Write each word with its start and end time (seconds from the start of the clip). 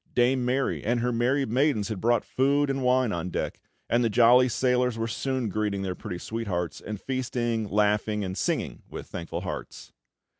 Dame 0.15 0.43
Mary 0.43 0.83
and 0.83 0.99
her 1.01 1.11
merry 1.11 1.45
maidens 1.45 1.89
had 1.89 2.01
brought 2.01 2.25
food 2.25 2.71
and 2.71 2.81
wine 2.81 3.11
on 3.11 3.29
deck, 3.29 3.61
and 3.87 4.03
the 4.03 4.09
jolly 4.09 4.49
sailors 4.49 4.97
were 4.97 5.07
soon 5.07 5.47
greeting 5.47 5.83
their 5.83 5.93
pretty 5.93 6.17
sweethearts, 6.17 6.81
and 6.81 6.99
feasting, 6.99 7.67
laughing, 7.69 8.23
and 8.23 8.35
singing 8.35 8.81
with 8.89 9.05
thankful 9.05 9.41
hearts. 9.41 9.91